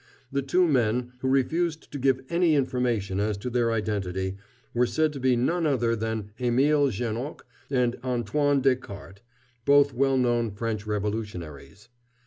The 0.31 0.41
two 0.41 0.67
men, 0.67 1.11
who 1.19 1.27
refused 1.29 1.91
to 1.91 1.99
give 1.99 2.21
any 2.27 2.55
information 2.55 3.19
as 3.19 3.37
to 3.37 3.51
their 3.51 3.71
identity, 3.71 4.35
were 4.73 4.87
said 4.87 5.13
to 5.13 5.19
be 5.19 5.35
none 5.35 5.67
other 5.67 5.95
than 5.95 6.31
Emile 6.41 6.87
Janoc 6.87 7.41
and 7.69 7.95
Antoine 8.03 8.61
Descartes, 8.61 9.21
both 9.63 9.93
well 9.93 10.17
known 10.17 10.49
French 10.49 10.87
revolutionaries. 10.87 11.89